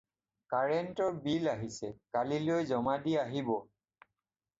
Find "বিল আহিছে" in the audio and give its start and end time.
1.25-1.89